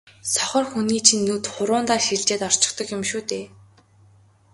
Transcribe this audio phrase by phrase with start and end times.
[0.33, 3.45] сохор хүний чинь нүд хуруундаа шилжээд орчихдог юм шүү дээ.